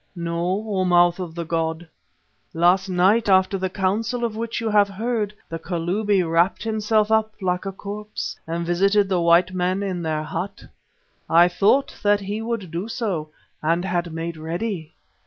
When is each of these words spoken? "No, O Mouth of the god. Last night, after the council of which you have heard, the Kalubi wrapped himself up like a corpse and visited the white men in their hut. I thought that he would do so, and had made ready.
"No, 0.15 0.65
O 0.67 0.83
Mouth 0.83 1.19
of 1.19 1.35
the 1.35 1.45
god. 1.45 1.87
Last 2.55 2.89
night, 2.89 3.29
after 3.29 3.59
the 3.59 3.69
council 3.69 4.25
of 4.25 4.35
which 4.35 4.59
you 4.59 4.67
have 4.71 4.89
heard, 4.89 5.31
the 5.47 5.59
Kalubi 5.59 6.23
wrapped 6.23 6.63
himself 6.63 7.11
up 7.11 7.35
like 7.39 7.67
a 7.67 7.71
corpse 7.71 8.35
and 8.47 8.65
visited 8.65 9.09
the 9.09 9.21
white 9.21 9.53
men 9.53 9.83
in 9.83 10.01
their 10.01 10.23
hut. 10.23 10.63
I 11.29 11.47
thought 11.47 11.93
that 12.01 12.21
he 12.21 12.41
would 12.41 12.71
do 12.71 12.87
so, 12.87 13.29
and 13.61 13.85
had 13.85 14.11
made 14.11 14.37
ready. 14.37 14.95